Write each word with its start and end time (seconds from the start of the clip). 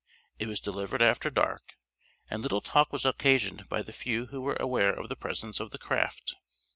It 0.39 0.47
was 0.47 0.59
delivered 0.59 1.03
after 1.03 1.29
dark, 1.29 1.77
and 2.27 2.41
little 2.41 2.59
talk 2.59 2.91
was 2.91 3.05
occasioned 3.05 3.69
by 3.69 3.83
the 3.83 3.93
few 3.93 4.25
who 4.25 4.41
were 4.41 4.57
aware 4.59 4.93
of 4.95 5.09
the 5.09 5.15
presence 5.15 5.59
of 5.59 5.69
the 5.69 5.77
craft. 5.77 6.37